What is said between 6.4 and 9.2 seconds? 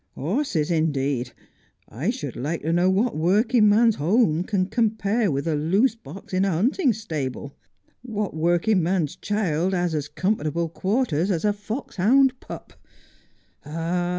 a hunting stable; what working man's